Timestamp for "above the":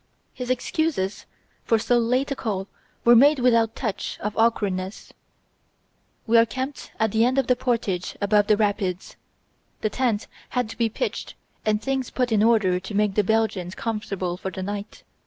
8.19-8.57